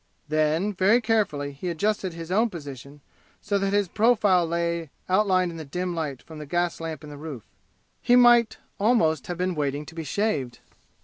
Then, 0.29 0.73
very 0.73 0.99
carefully 0.99 1.51
he 1.51 1.69
adjusted 1.69 2.13
his 2.15 2.31
own 2.31 2.49
position 2.49 3.01
so 3.39 3.59
that 3.59 3.71
his 3.71 3.87
profile 3.87 4.47
lay 4.47 4.89
outlined 5.07 5.51
in 5.51 5.57
the 5.57 5.63
dim 5.63 5.93
light 5.93 6.23
from 6.23 6.39
the 6.39 6.47
gas 6.47 6.79
lamp 6.81 7.03
in 7.03 7.11
the 7.11 7.17
roof. 7.17 7.45
He 8.01 8.15
might 8.15 8.57
almost 8.79 9.27
have 9.27 9.37
been 9.37 9.53
waiting 9.53 9.85
to 9.85 9.93
be 9.93 10.03
shaved. 10.03 10.57